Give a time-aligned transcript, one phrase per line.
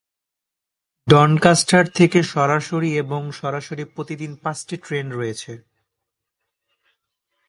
[1.07, 5.53] Doncaster থেকে সরাসরি এবং সরাসরি প্রতিদিন পাঁচটি ট্রেন রয়েছে।